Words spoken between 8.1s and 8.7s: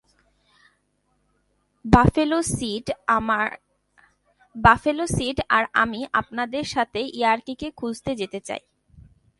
যেতে চাই।